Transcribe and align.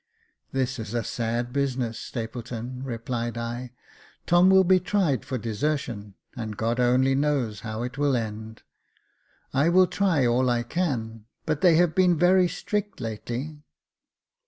"This 0.51 0.79
is 0.79 0.95
a 0.95 1.03
sad 1.03 1.53
business, 1.53 1.99
Stapleton," 1.99 2.81
replied 2.83 3.37
I. 3.37 3.69
"Tom 4.25 4.49
will 4.49 4.63
be 4.63 4.79
tried 4.79 5.23
for 5.23 5.37
desertion, 5.37 6.15
and 6.35 6.57
God 6.57 6.79
knows 6.79 7.59
how 7.59 7.83
it 7.83 7.99
will 7.99 8.15
end. 8.15 8.63
I 9.53 9.69
will 9.69 9.85
try 9.85 10.25
all 10.25 10.49
I 10.49 10.63
can; 10.63 11.25
but 11.45 11.61
they 11.61 11.75
have 11.75 11.93
been 11.93 12.17
very 12.17 12.47
strict 12.47 12.99
lately." 12.99 13.61